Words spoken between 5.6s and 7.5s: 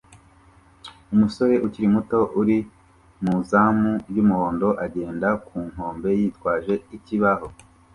nkombe yitwaje ikibaho